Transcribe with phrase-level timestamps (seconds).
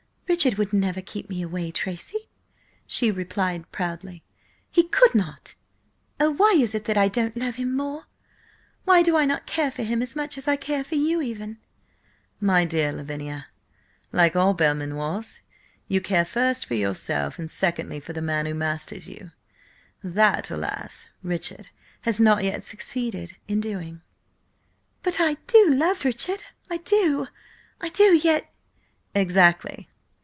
[0.31, 2.29] "Richard would never keep me away, Tracy!"
[2.87, 4.23] she replied proudly.
[4.71, 5.55] "He could not.
[6.21, 8.05] Oh, why is it that I don't love him more?
[8.85, 11.57] Why do I not care for him as much as I care for you even?"
[12.39, 13.47] "My dear Lavinia,
[14.13, 15.41] like all Belmanoirs,
[15.89, 19.31] you care first for yourself and secondly for the man who masters you.
[20.01, 21.09] That, alas!
[21.21, 21.67] Richard
[22.03, 24.01] has not yet succeeded in doing."
[25.03, 26.45] "But I do love Richard.
[26.69, 27.27] I do,
[27.81, 28.49] I do, yet—"
[29.13, 29.89] "Exactly.